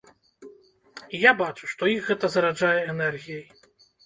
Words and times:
І 1.17 1.19
я 1.29 1.33
бачу, 1.41 1.69
што 1.75 1.91
іх 1.97 2.09
гэта 2.09 2.31
зараджае 2.37 2.73
энергіяй. 2.97 3.45